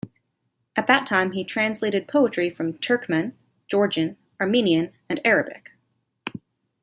[0.75, 3.33] At that time he translated poetry from Turkmen,
[3.67, 5.73] Georgian, Armenian and Arabic.